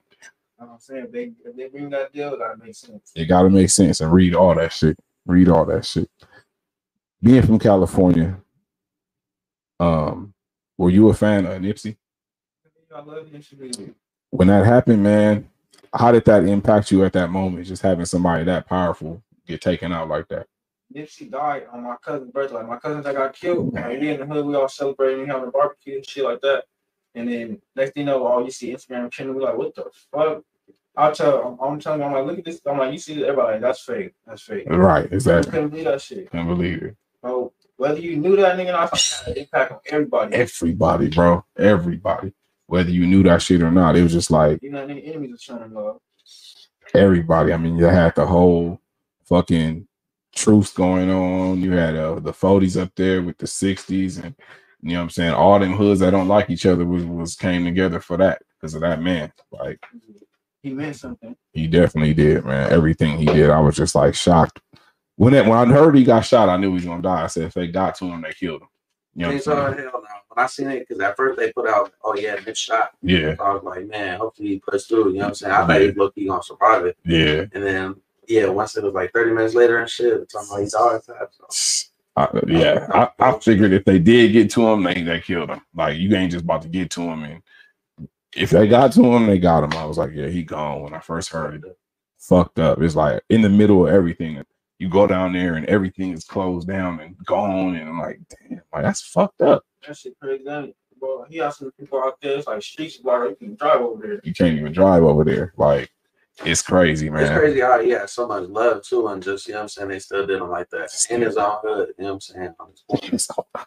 [0.70, 3.12] I'm saying if they if they bring that deal, it gotta make sense.
[3.16, 4.98] It got to make sense and read all that shit.
[5.26, 6.10] Read all that shit.
[7.22, 8.38] Being from California,
[9.80, 10.34] um,
[10.78, 11.98] were you a fan of Nipsey
[12.94, 13.96] I love really-
[14.32, 15.50] when that happened, man?
[15.94, 17.68] How did that impact you at that moment?
[17.68, 20.48] Just having somebody that powerful get taken out like that.
[20.94, 22.56] Nipsey died on my cousin's birthday.
[22.56, 23.74] Like my cousin that got killed.
[23.74, 26.42] Like, we in the hood, we all celebrating, we having a barbecue and shit like
[26.42, 26.66] that.
[27.16, 29.86] And then next thing you know, all you see Instagram trending, we like, what the
[30.12, 30.44] fuck?
[30.96, 32.62] I'll tell I'm, I'm telling you, I'm like, look at this.
[32.66, 34.14] I'm like, you see everybody, like, that's fake.
[34.28, 34.66] That's fake.
[34.68, 35.52] Right, I exactly.
[35.52, 36.32] couldn't believe that shit.
[36.32, 36.96] Can't believe it.
[37.24, 40.36] So whether you knew that nigga or not, it had an impact on everybody.
[40.36, 41.46] Everybody, bro.
[41.58, 42.34] Everybody.
[42.68, 45.36] Whether you knew that shit or not, it was just like You know, any enemies
[45.36, 46.00] are showing him love.
[46.94, 47.54] everybody.
[47.54, 48.80] I mean, you had the whole
[49.26, 49.88] fucking
[50.36, 51.62] truce going on.
[51.62, 54.36] You had uh, the 40s up there with the 60s, and
[54.82, 55.34] you know what I'm saying.
[55.34, 58.74] All them hoods that don't like each other was was came together for that because
[58.74, 59.32] of that man.
[59.52, 59.84] Like
[60.62, 61.36] He meant something.
[61.54, 62.72] he definitely did, man.
[62.72, 64.60] Everything he did, I was just like shocked
[65.22, 67.26] when that when I heard he got shot, I knew he was gonna die.
[67.26, 68.68] I said if they got to him, they killed him.
[69.14, 69.58] You know what I'm Things saying?
[69.58, 70.10] hell no.
[70.30, 72.92] When I seen it, because at first they put out, oh yeah, Nick shot.
[73.04, 75.10] Yeah, I was like, man, hopefully he puts through.
[75.10, 75.54] You know what I'm saying?
[75.54, 76.98] I thought he looked he gonna survive it.
[77.06, 77.46] yeah.
[77.54, 77.96] And then
[78.28, 81.28] yeah, once it was like 30 minutes later and shit, talking about he died.
[81.32, 81.90] So.
[82.16, 85.62] I, yeah, I, I figured if they did get to him, they, they killed him.
[85.76, 87.44] Like you ain't just about to get to him, and
[88.36, 89.74] if they got to him, they got him.
[89.74, 91.78] I was like, yeah, he gone when I first heard it.
[92.20, 92.82] Fucked up.
[92.82, 94.42] It's like in the middle of everything.
[94.80, 98.62] You go down there and everything is closed down and gone, and I'm like, damn,
[98.74, 99.64] like that's fucked up.
[99.88, 100.44] That shit crazy.
[101.00, 102.38] Bro, he has some people out there.
[102.38, 103.30] It's like streets block.
[103.30, 104.22] You can drive over there.
[104.24, 105.54] You can't even drive over there.
[105.58, 105.92] Like
[106.46, 107.24] it's crazy, man.
[107.24, 109.70] It's crazy how he had so much love too, and just you know what I'm
[109.70, 111.90] saying they still did him like that in his own hood.
[111.98, 112.54] You know what I'm saying?
[112.60, 113.64] On his own-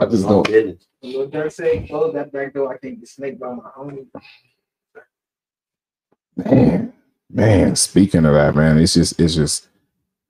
[0.00, 0.86] I just don't- business.
[1.02, 2.74] Lil Durk say, close that back door.
[2.74, 4.06] I can't get snaked by my homie.
[6.36, 6.92] Man,
[7.30, 9.68] man, speaking of that, man, it's just it's just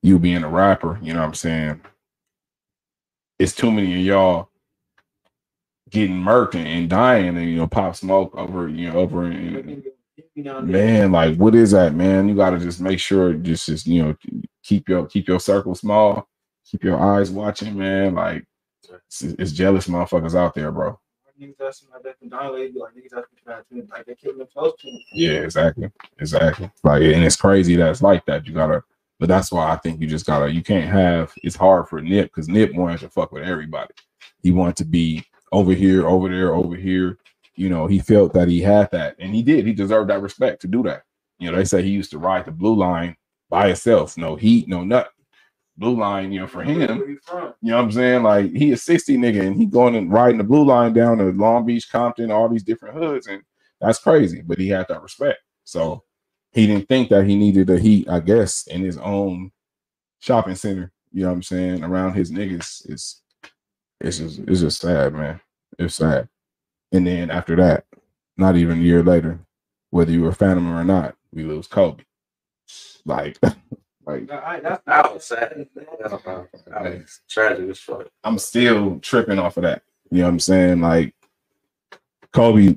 [0.03, 1.81] you being a rapper, you know what I'm saying?
[3.39, 4.51] It's too many of y'all
[5.91, 9.85] getting murked and, dying and you know pop smoke over you know over and
[10.63, 14.03] man like what is that man you got to just make sure just just you
[14.03, 14.17] know
[14.63, 16.29] keep your keep your circle small
[16.65, 18.45] keep your eyes watching man like
[19.07, 20.99] it's, it's jealous motherfuckers out there bro
[21.41, 24.15] Niggas that's like that can die later, like niggas that's bad to him, like they
[24.15, 25.01] killed him close to him.
[25.15, 25.91] Yeah, exactly.
[26.19, 26.71] Exactly.
[26.85, 28.47] Like, and it's crazy that it's like that.
[28.47, 28.83] You gotta,
[29.19, 32.27] but that's why I think you just gotta, you can't have, it's hard for Nip
[32.27, 33.95] because Nip wanted to fuck with everybody.
[34.43, 37.17] He wanted to be over here, over there, over here.
[37.55, 39.67] You know, he felt that he had that and he did.
[39.67, 41.05] He deserved that respect to do that.
[41.39, 43.17] You know, they say he used to ride the blue line
[43.49, 45.11] by himself, no heat, no nut.
[45.81, 47.55] Blue line, you know, for him, Where he from?
[47.63, 48.23] you know what I'm saying?
[48.23, 51.25] Like he is 60 nigga and he going and riding the blue line down to
[51.33, 53.43] Long Beach, Compton, all these different hoods, and
[53.81, 54.43] that's crazy.
[54.43, 55.39] But he had that respect.
[55.65, 56.05] So
[56.53, 59.53] he didn't think that he needed the heat, I guess, in his own
[60.21, 60.93] shopping center.
[61.13, 61.83] You know what I'm saying?
[61.83, 62.89] Around his niggas.
[62.91, 63.23] It's
[64.01, 65.41] it's just it's just sad, man.
[65.79, 66.29] It's sad.
[66.93, 67.87] And then after that,
[68.37, 69.41] not even a year later,
[69.91, 72.05] whether you were a fan of him or not, we lose Kobe.
[73.05, 73.39] Like,
[74.07, 75.67] like Nah, that's That was sad.
[75.75, 78.09] That was tragic as fuck.
[78.25, 79.83] I'm still tripping off of that.
[80.11, 80.81] You know what I'm saying?
[80.81, 81.15] Like
[82.33, 82.77] Kobe,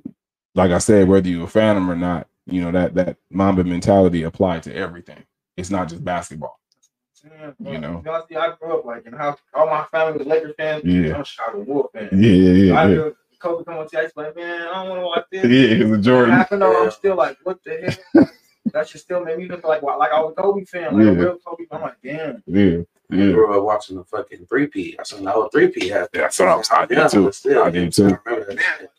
[0.55, 3.17] like I said, whether you a fan of him or not, you know that that
[3.29, 5.23] Mamba mentality applied to everything.
[5.55, 6.59] It's not just basketball.
[7.59, 8.01] You know.
[8.05, 9.39] Y'all see, I grew up like in house.
[9.53, 10.83] All my family was Lakers fans.
[10.83, 11.15] Yeah.
[11.15, 12.09] I'm a Chicago Wolf fan.
[12.11, 13.09] Yeah, yeah, I yeah, yeah.
[13.39, 15.45] Kobe come on TV, I like, man, I don't want to watch this.
[15.45, 16.33] Yeah, because the Jordan.
[16.33, 16.79] Half an hour, Yeah.
[16.79, 18.29] I'm still like, what the hell?
[18.71, 21.11] that should still make me look like like I was a Kobe fan, like Yeah.
[21.11, 21.65] a real Kobe.
[21.65, 21.77] fan.
[21.77, 22.43] I'm like, damn.
[22.47, 23.31] Yeah, I yeah.
[23.33, 24.95] grew up watching the fucking three-peat.
[24.99, 26.21] I seen the whole three-peat happen.
[26.21, 27.23] That's what I was- I did Yeah, too.
[27.25, 28.17] but still, I did too.
[28.25, 28.89] I remember that.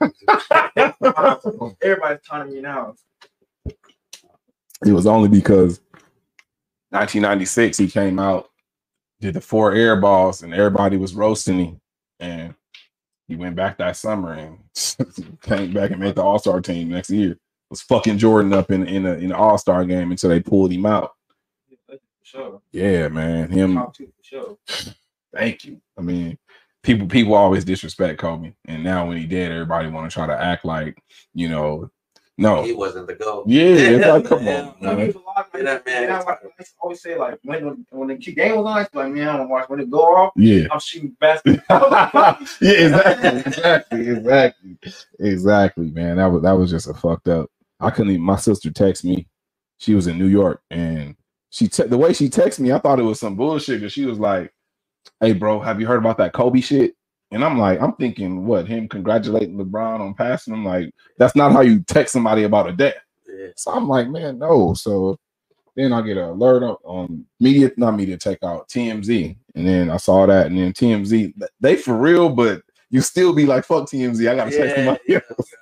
[1.82, 2.94] Everybody's taunting me now.
[4.86, 5.80] It was only because
[6.90, 8.50] 1996 he came out,
[9.20, 11.80] did the four air balls, and everybody was roasting him.
[12.18, 12.54] And
[13.28, 14.58] he went back that summer and
[15.42, 17.36] came back and made the All Star team next year.
[17.70, 20.72] Was fucking Jordan up in in a in the All Star game until they pulled
[20.72, 21.12] him out.
[21.88, 22.62] For sure.
[22.72, 23.74] Yeah, man, him.
[23.74, 24.58] Top sure.
[25.32, 25.80] Thank you.
[25.96, 26.36] I mean,
[26.82, 30.32] people people always disrespect Kobe, and now when he dead, everybody want to try to
[30.40, 31.00] act like
[31.34, 31.88] you know,
[32.38, 33.44] no, He wasn't the goal.
[33.46, 34.96] yeah, it's like come on, No, man.
[34.98, 38.16] there's a lot of Yeah, man man, I is always say like when when the
[38.16, 40.32] key game was on, it's like man, I don't watch when it go off.
[40.34, 40.66] yeah.
[40.72, 41.90] I'm shooting basketball.
[42.60, 44.78] yeah, exactly, exactly, exactly,
[45.20, 46.16] exactly, man.
[46.16, 47.48] That was that was just a fucked up.
[47.80, 48.24] I couldn't even.
[48.24, 49.26] My sister text me.
[49.78, 51.16] She was in New York, and
[51.50, 53.80] she te- the way she texted me, I thought it was some bullshit.
[53.80, 54.52] Because she was like,
[55.20, 56.94] "Hey, bro, have you heard about that Kobe shit?"
[57.32, 60.64] And I'm like, I'm thinking, what him congratulating LeBron on passing him?
[60.64, 62.96] Like, that's not how you text somebody about a death.
[63.28, 63.48] Yeah.
[63.56, 64.74] So I'm like, man, no.
[64.74, 65.16] So
[65.76, 69.96] then I get an alert on, on media, not Media Takeout TMZ, and then I
[69.96, 74.28] saw that, and then TMZ, they for real, but you still be like, fuck TMZ.
[74.28, 75.20] I gotta text somebody yeah.
[75.30, 75.54] else.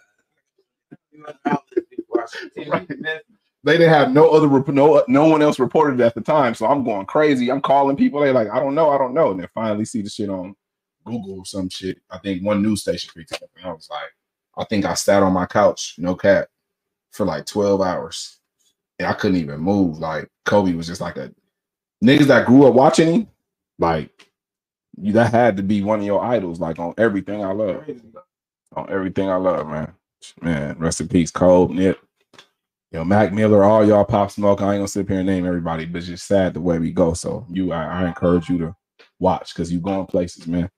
[2.67, 2.89] Right.
[3.65, 6.67] They didn't have no other no no one else reported it at the time, so
[6.67, 7.51] I'm going crazy.
[7.51, 8.21] I'm calling people.
[8.21, 10.55] They're like, I don't know, I don't know, and then finally see the shit on
[11.05, 11.99] Google or some shit.
[12.11, 14.11] I think one news station picked it up, and I was like,
[14.57, 16.49] I think I sat on my couch, no cap,
[17.13, 18.41] for like 12 hours,
[18.99, 19.99] and I couldn't even move.
[19.99, 21.33] Like Kobe was just like a
[22.05, 23.29] niggas that grew up watching him,
[23.79, 24.11] like
[24.99, 27.85] you that had to be one of your idols, like on everything I love,
[28.77, 29.95] on everything I love, man.
[30.43, 32.01] Man, rest in peace, Kobe, Nip.
[32.93, 34.63] You know, Mac Miller, all y'all pop smoke.
[34.63, 36.91] I ain't gonna sit here and name everybody, but it's just sad the way we
[36.91, 37.13] go.
[37.15, 38.77] So you I, I encourage you to
[39.19, 40.71] watch because you going places, man.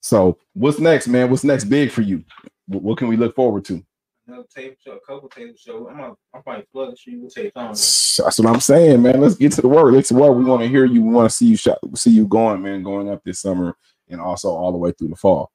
[0.00, 1.30] So what's next, man?
[1.30, 2.24] What's next big for you?
[2.66, 3.82] What, what can we look forward to?
[4.26, 5.88] another tape show, a couple tape show.
[5.88, 7.20] I'm gonna, I'm probably plug the street.
[7.20, 7.70] We'll take on.
[7.70, 9.20] That's what I'm saying, man.
[9.20, 9.92] Let's get to the work.
[9.92, 10.36] Let's work.
[10.36, 11.02] We want to hear you.
[11.02, 13.76] We want to see you shot, see you going, man, going up this summer
[14.08, 15.50] and also all the way through the fall.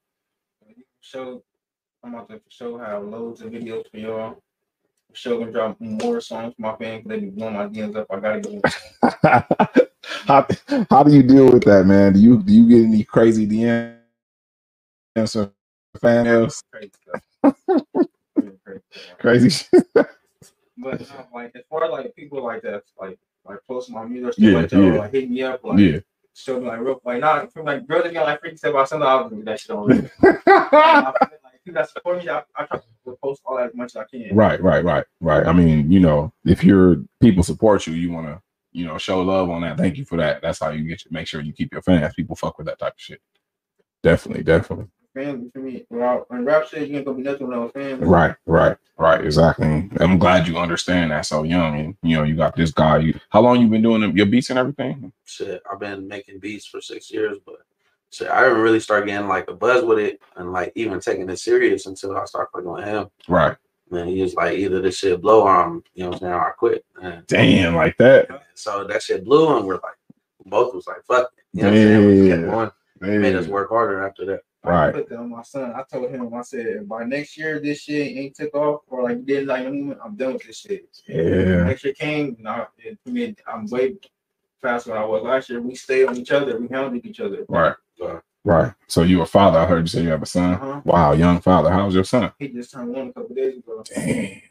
[1.01, 1.43] Show,
[2.03, 4.41] I'm about to for sure have loads of videos for y'all.
[5.13, 7.03] Sure gonna drop more songs for my fans.
[7.05, 8.07] They be blowing my DMs up.
[8.11, 9.89] I gotta get.
[10.27, 10.47] how,
[10.89, 12.13] how do you deal with that, man?
[12.13, 13.97] Do you do you get any crazy DMs
[15.33, 15.51] from
[15.99, 16.63] fans?
[16.71, 17.23] Crazy stuff.
[19.19, 20.07] Crazy stuff.
[20.77, 24.33] But uh, like as far as like people like that, like like post my music
[24.33, 24.91] stuff Yeah, like that, yeah.
[24.99, 25.99] like hit me up, like Yeah.
[26.35, 28.87] show me like real like not from like girls that got like freaky stuff about
[28.87, 30.09] something I'll do that shit on.
[31.77, 33.97] I feel people that support me, I, I try to post all as much as
[33.97, 34.35] I can.
[34.35, 35.45] Right, right, right, right.
[35.45, 39.21] I mean, you know, if your people support you, you want to, you know, show
[39.21, 39.77] love on that.
[39.77, 40.41] Thank you for that.
[40.41, 42.13] That's how you get make sure you keep your fans.
[42.13, 43.21] People fuck with that type of shit.
[44.03, 44.87] Definitely, definitely.
[45.13, 47.99] Fans for me, well, when rap shit, you ain't gonna be nothing without fans.
[48.01, 49.25] Right, right, right.
[49.25, 49.89] Exactly.
[49.99, 52.99] I'm glad you understand that so young, and you know, you got this guy.
[52.99, 55.11] You, how long you been doing your beats and everything?
[55.25, 57.59] shit, I've been making beats for six years, but
[58.11, 61.29] shit, I didn't really start getting like a buzz with it and like even taking
[61.29, 63.07] it serious until I started fucking with him.
[63.27, 63.55] Right.
[63.91, 66.33] And he was like, either this shit blow or I'm, you know what I'm saying,
[66.33, 66.85] or I quit.
[67.01, 68.27] And Damn, like that.
[68.53, 69.95] so that shit blew and we're like,
[70.45, 71.31] both was like, fuck.
[71.35, 71.43] it.
[71.53, 72.21] You know what I'm saying?
[72.23, 72.47] We kept Yeah.
[72.47, 72.71] going.
[73.15, 74.41] It made us work harder after that.
[74.63, 74.93] I Right.
[74.93, 75.71] put that on my son.
[75.73, 79.03] I told him, I said, if by next year this shit ain't took off or
[79.03, 80.85] like didn't like I'm done with this shit.
[81.07, 81.63] Yeah.
[81.63, 83.95] Next year came, now it, for me, I'm way
[84.61, 85.61] faster than I was last year.
[85.61, 86.59] We stayed on each other.
[86.59, 87.45] We handled each other.
[87.47, 87.73] Right.
[88.01, 88.73] Uh, Right.
[88.87, 89.59] So you a father?
[89.59, 90.53] I heard you say you have a son.
[90.53, 90.81] Uh-huh.
[90.85, 91.69] Wow, young father.
[91.69, 92.31] How's your son?
[92.39, 93.83] He just turned one a couple days ago.
[93.93, 94.41] Damn.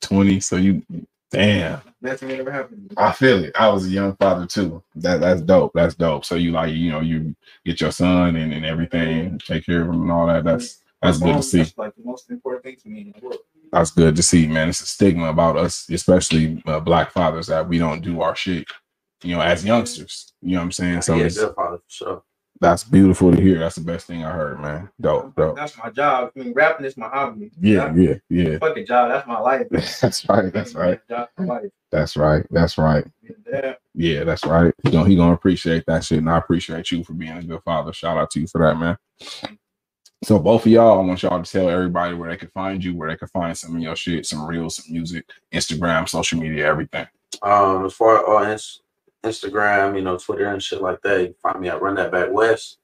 [0.00, 0.40] Twenty.
[0.40, 0.82] So you,
[1.30, 1.80] damn.
[2.00, 2.92] Best thing ever happened.
[2.96, 3.52] I feel it.
[3.58, 4.82] I was a young father too.
[4.96, 5.72] That that's dope.
[5.74, 6.24] That's dope.
[6.24, 9.88] So you like you know you get your son and, and everything, take care of
[9.88, 10.44] him and all that.
[10.44, 11.58] That's that's good to see.
[11.58, 13.40] That's like the most important thing to me in the world.
[13.72, 14.68] That's good to see, man.
[14.68, 18.66] It's a stigma about us, especially uh, black fathers, that we don't do our shit.
[19.22, 20.32] You know, as youngsters.
[20.42, 21.02] You know what I'm saying?
[21.02, 22.22] So yeah, it's, good father for sure.
[22.60, 23.58] that's beautiful to hear.
[23.58, 24.90] That's the best thing I heard, man.
[25.00, 25.56] Dope, dope.
[25.56, 26.30] That's my job.
[26.36, 27.50] I mean, rapping is my hobby.
[27.60, 28.58] Yeah, yeah, yeah.
[28.58, 29.10] Fucking job.
[29.10, 29.66] That's my life.
[29.70, 30.52] That's right.
[30.52, 31.00] That's right.
[31.08, 31.70] Job, my life.
[31.90, 32.46] That's right.
[32.50, 33.04] That's right.
[33.50, 33.74] Yeah.
[33.94, 34.72] Yeah, that's right.
[34.84, 37.62] He gonna he gonna appreciate that shit, and I appreciate you for being a good
[37.64, 37.92] father.
[37.92, 38.96] Shout out to you for that, man.
[40.22, 42.94] So both of y'all, I want y'all to tell everybody where they can find you,
[42.94, 46.66] where they can find some of your shit, some reels, some music, Instagram, social media,
[46.66, 47.06] everything.
[47.42, 48.82] Um, as far as ins-
[49.24, 52.12] Instagram, you know, Twitter and shit like that, you can find me at Run That
[52.12, 52.78] Back West.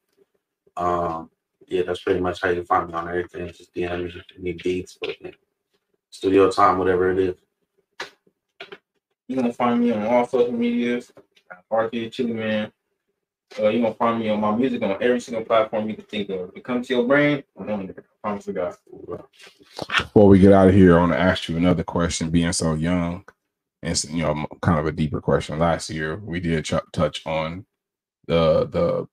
[0.77, 1.31] Um,
[1.68, 3.47] yeah, that's pretty much how you find me on everything.
[3.49, 5.31] Just DM me, if you need beats, but yeah,
[6.11, 7.37] studio time, whatever it is.
[9.29, 11.12] You're gonna find me on all social medias.
[11.70, 12.73] Arcade Chili Man.
[13.59, 16.29] Uh, you're gonna find me on my music on every single platform you can think
[16.31, 16.51] of.
[16.51, 17.97] If it comes to your brain, I'm on there.
[17.99, 18.75] I promise to God.
[19.99, 22.31] Before we get out of here, I want to ask you another question.
[22.31, 23.25] Being so young,
[23.85, 25.61] and you know, kind of a deeper question.
[25.61, 27.66] Last year, we did ch- touch on
[28.29, 29.09] the the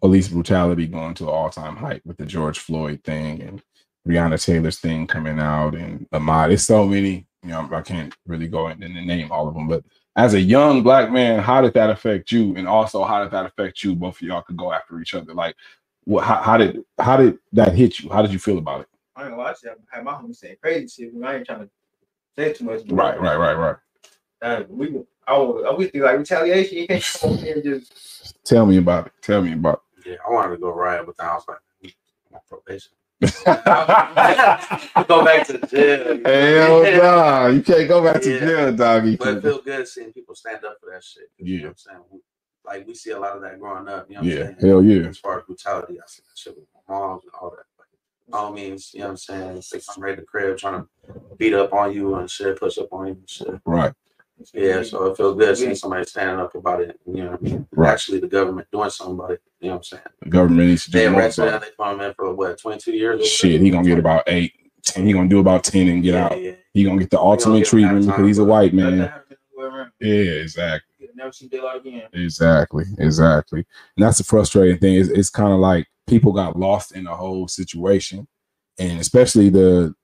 [0.00, 3.62] police brutality going to all time height with the George Floyd thing and
[4.08, 6.52] Breonna Taylor's thing coming out and Ahmaud.
[6.52, 7.26] It's so many.
[7.42, 9.84] You know, I can't really go in and name all of them, but
[10.16, 12.56] as a young black man, how did that affect you?
[12.56, 13.94] And also, how did that affect you?
[13.94, 15.34] Both of y'all could go after each other.
[15.34, 15.56] Like,
[16.04, 16.24] what?
[16.24, 18.10] How, how did how did that hit you?
[18.10, 18.88] How did you feel about it?
[19.16, 19.72] I ain't gonna lie to you.
[19.92, 21.12] I had my homies saying crazy shit.
[21.24, 21.70] I ain't trying to
[22.36, 22.82] say too much.
[22.88, 23.76] Right, right, right, right.
[24.68, 26.78] We, I was, I was thinking like retaliation.
[26.78, 28.36] You can't come over here and just.
[28.44, 29.12] Tell me about it.
[29.22, 30.10] Tell me about it.
[30.10, 31.94] Yeah, I wanted to go riot, but then I was like, mm,
[32.30, 32.92] I'm on probation.
[35.08, 36.20] go back to jail.
[36.24, 37.46] Hell nah.
[37.48, 39.16] You can't go back to jail, doggy.
[39.16, 41.24] But it feels good seeing people stand up for that shit.
[41.38, 41.62] You know Yeah.
[41.64, 42.00] what I'm saying?
[42.10, 42.20] We-
[42.64, 44.06] Like we see a lot of that growing up.
[44.08, 44.56] You know what Yeah, I'm saying?
[44.70, 45.08] hell yeah.
[45.08, 47.64] As far as brutality, I see that shit with my moms and all that.
[47.78, 47.88] Like,
[48.28, 49.62] by all means, you know what I'm saying?
[49.72, 50.88] They come right to the crib trying to
[51.38, 53.60] beat up on you and shit, push up on you and shit.
[53.64, 53.92] Right.
[54.52, 56.98] Yeah, so it feels good seeing somebody standing up about it.
[57.06, 57.68] You know what I mean?
[57.72, 57.92] Right.
[57.92, 59.42] Actually, the government doing something about it.
[59.60, 60.02] You know what I'm saying?
[60.22, 61.20] The government needs to do more.
[61.20, 61.48] arrested him.
[61.48, 63.26] about They put him for what, 22 years?
[63.26, 65.06] Shit, he gonna get about eight, ten.
[65.06, 66.42] He gonna do about ten and get yeah, out.
[66.42, 66.52] Yeah.
[66.74, 68.98] He gonna get the ultimate that treatment because he's a white man.
[68.98, 69.92] that happen to whoever.
[70.00, 71.08] Yeah, exactly.
[71.14, 72.08] Never see daylight again.
[72.12, 73.60] Exactly, exactly.
[73.96, 74.96] And that's the frustrating thing.
[74.96, 78.28] It's, it's kind of like people got lost in the whole situation,
[78.78, 79.94] and especially the.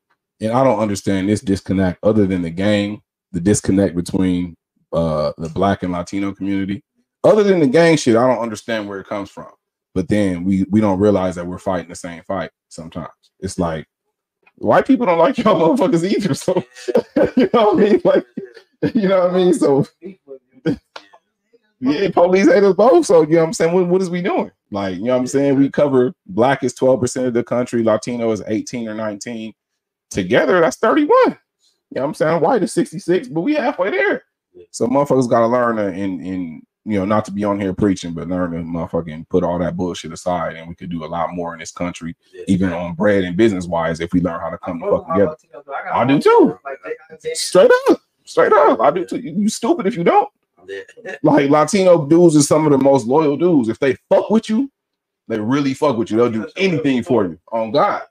[0.40, 4.54] And I don't understand this disconnect other than the gang, the disconnect between
[4.92, 6.82] uh the black and Latino community.
[7.24, 9.50] Other than the gang shit, I don't understand where it comes from.
[9.94, 12.50] But then we we don't realize that we're fighting the same fight.
[12.68, 13.08] Sometimes
[13.40, 13.86] it's like
[14.56, 16.34] white people don't like y'all motherfuckers either.
[16.34, 16.64] So
[17.36, 18.00] you know what I mean?
[18.04, 18.26] Like
[18.94, 19.54] you know what I mean?
[19.54, 19.86] So
[21.80, 23.06] yeah, police hate us both.
[23.06, 23.74] So you know what I'm saying?
[23.74, 24.50] What, what is we doing?
[24.70, 25.58] Like, you know what I'm saying?
[25.58, 29.52] We cover black is 12% of the country, Latino is 18 or 19.
[30.10, 31.38] together, that's 31.
[31.94, 32.40] You know what I'm saying?
[32.40, 34.24] White is 66, but we halfway there.
[34.70, 38.12] So motherfuckers gotta learn to in in you know, not to be on here preaching,
[38.12, 41.32] but learn to motherfucking put all that bullshit aside and we could do a lot
[41.32, 42.78] more in this country, Yes, even man.
[42.78, 45.36] on bread and business wise, if we learn how to come the fuck together.
[45.52, 46.58] got I do too.
[46.64, 46.78] Like,
[47.22, 48.00] they Straight up.
[48.24, 48.80] Straight up.
[48.80, 49.18] I do too.
[49.18, 50.28] You, you stupid if you don't.
[50.66, 50.80] Yeah.
[51.22, 53.68] Like Latino dudes is some of the most loyal dudes.
[53.68, 54.70] If they fuck with you,
[55.28, 56.16] they really fuck with you.
[56.16, 57.38] They'll do anything for you.
[57.52, 58.02] On God.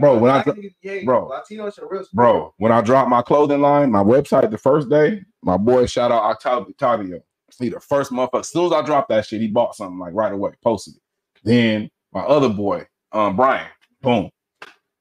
[0.00, 0.56] Bro, when I- Black
[1.04, 1.28] bro.
[1.30, 2.04] Latinos real.
[2.12, 6.12] Bro, when I dropped my clothing line, my website the first day, my boy shout
[6.12, 6.68] out Octavio.
[6.70, 7.20] Octavio.
[7.58, 8.40] He the first motherfucker.
[8.40, 11.00] As soon as I dropped that shit, he bought something like right away, posted it.
[11.42, 13.66] Then my other boy, um, Brian,
[14.02, 14.30] boom.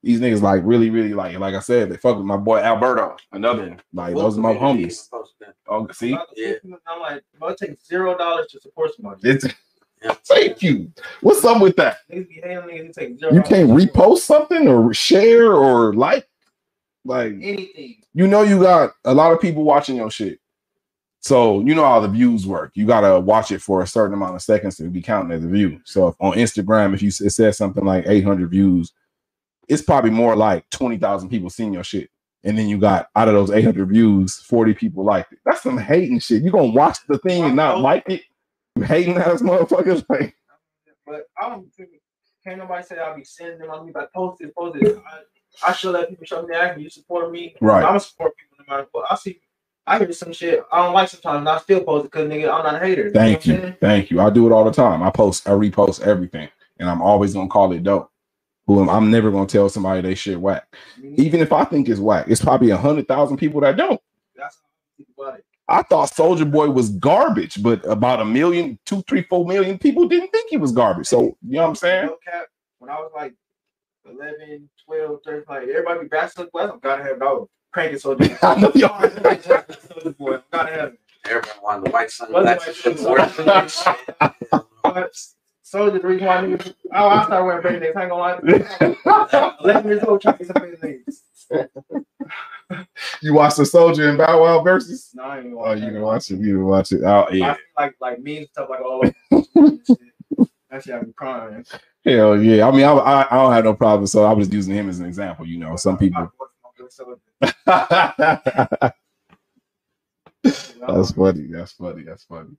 [0.02, 3.18] These niggas like really, really like, like I said, they fuck with my boy Alberto,
[3.34, 3.82] another one.
[3.94, 5.08] Like those are my homies.
[5.70, 6.54] Oh, see, Yeah.
[6.88, 9.30] I'm like, bro, it takes zero dollars to support somebody.
[9.30, 9.52] it's Yeah.
[10.26, 10.92] Thank you.
[11.22, 11.98] What's up with that?
[12.12, 13.34] Niggas be hating on niggas who take zero.
[13.34, 16.28] You can't repost something or share or like,
[17.06, 18.02] like anything.
[18.14, 20.40] you know you got a lot of people watching your shit.
[21.20, 22.72] So you know how the views work.
[22.76, 25.48] You gotta watch it for a certain amount of seconds to be counting as a
[25.48, 25.70] view.
[25.70, 25.78] Mm-hmm.
[25.86, 28.94] So if on Instagram, if you it says something like 800 views,
[29.68, 32.10] it's probably more like 20,000 people seeing your shit.
[32.44, 35.40] And then you got out of those 800 views, 40 people liked it.
[35.44, 36.44] That's some hating shit.
[36.44, 38.22] You gonna watch the thing and not like it?
[38.78, 40.36] You hating ass motherfuckers like
[41.06, 41.68] But I don't
[42.44, 43.72] can't nobody say I'll be sending them.
[43.72, 45.02] I'll be like post it, post it.
[45.06, 47.56] I, I should let people show me that you support me.
[47.60, 47.78] Right.
[47.78, 49.12] I'm gonna support people no matter what.
[49.12, 49.42] I see.
[49.86, 52.54] I hear some shit I don't like sometimes, and I still post it because nigga,
[52.54, 53.10] I'm not a hater.
[53.10, 53.76] Thank know you.
[53.80, 54.20] Thank you.
[54.20, 55.02] I do it all the time.
[55.02, 58.12] I post, I repost everything, and I'm always gonna call it dope.
[58.68, 60.68] Who I'm never gonna tell somebody they shit whack.
[61.02, 64.00] Even if I think it's whack, it's probably a hundred thousand people that don't.
[64.36, 65.46] That's how I think about it.
[65.70, 70.08] I thought Soulja Boy was garbage, but about a million, two, three, four million people
[70.08, 71.08] didn't think he was garbage.
[71.08, 72.10] So you know what I'm saying?
[72.80, 73.34] When I was like
[74.06, 78.18] 11, 12, 13, like everybody be bachelor class, I'm gotta have dog cranking Soulja.
[78.20, 78.38] Boy.
[78.48, 81.00] I know y'all- Soulja boy, gotta have it.
[81.26, 83.84] Everyone wanted the white What's the sunglasses.
[84.84, 85.12] white
[85.66, 87.98] Soulja, the reason why niggas, oh, I started wearing band aids.
[87.98, 88.22] I ain't gonna
[89.44, 89.56] lie.
[89.64, 91.24] 11 years old, trying to some band aids.
[93.22, 95.16] you watched the Soulja and Bow Wow Verzuz?
[95.16, 96.40] No, I ain't gonna Oh, you didn't watch it.
[96.40, 97.04] You didn't watch it.
[97.04, 97.54] Oh I yeah.
[97.54, 99.02] feel like like memes and stuff like all
[99.32, 99.78] over.
[100.70, 101.66] That shit, I be crying.
[102.06, 102.68] Hell yeah.
[102.68, 104.08] I mean, I, I, I don't have no problem.
[104.08, 105.46] So I was using him as an example.
[105.48, 106.32] You know, some people.
[110.88, 111.48] That's funny.
[111.52, 112.04] That's funny.
[112.04, 112.58] That's funny.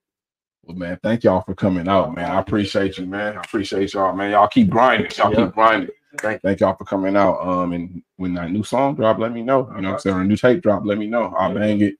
[0.64, 2.30] Well, man, thank y'all for coming out, man.
[2.30, 3.36] I appreciate you, man.
[3.38, 4.32] I appreciate y'all, man.
[4.32, 5.10] Y'all keep grinding.
[5.18, 5.36] Y'all Yeah.
[5.46, 5.90] keep grinding.
[6.16, 7.38] Thank Thank y'all for coming out.
[7.46, 9.70] Um, and when that new song drop, let me know.
[9.76, 10.18] You know I'm saying?
[10.18, 11.34] A new tape drop, let me know.
[11.38, 11.96] I'll bang it.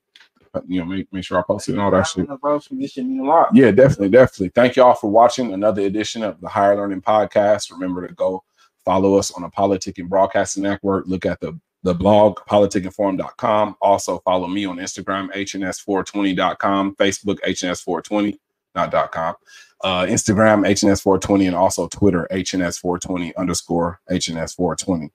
[0.55, 2.27] Uh, You know, make, make sure I post it and all that shit.
[2.40, 3.55] Bro, this shit mean a lot.
[3.55, 4.49] Yeah, definitely, definitely.
[4.49, 7.71] Thank y'all for watching another edition of the Higher Learning Podcast.
[7.71, 8.42] Remember to go
[8.83, 11.07] follow us on the Politic and Broadcasting Network.
[11.07, 13.77] Look at the the blog politicandforum.com.
[13.81, 18.38] Also follow me on Instagram, hns420.com, Facebook, hns420,
[18.75, 19.35] not dot com,
[19.82, 25.10] uh, Instagram, hns420, and also Twitter, hns420 underscore hns420.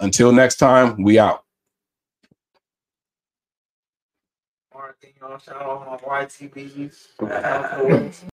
[0.00, 1.42] Until next time, we out.
[7.20, 8.24] YTBs.